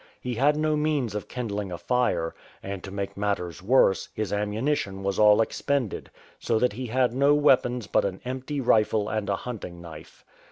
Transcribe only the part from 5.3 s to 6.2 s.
expended,